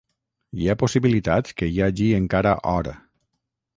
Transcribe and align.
Hi 0.61 0.69
ha 0.71 0.75
possibilitats 0.83 1.57
que 1.61 1.69
hi 1.73 1.77
hagi 1.89 2.07
encara 2.21 2.55
or. 2.73 2.91